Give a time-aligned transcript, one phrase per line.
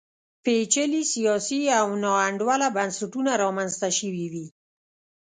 [0.43, 4.45] پېچلي سیاسي او ناانډوله بنسټونه رامنځته شوي وي.